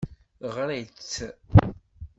[0.55, 1.15] Ɣriɣ-tt.